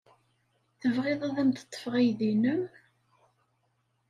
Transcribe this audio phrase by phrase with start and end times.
[0.79, 2.61] Tebɣiḍ ad am-ḍḍfeɣ aydi-nnem?